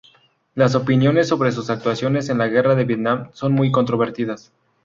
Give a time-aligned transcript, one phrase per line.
[0.55, 4.51] Las opiniones sobre su actuación en la guerra de Vietnam son muy controvertidas.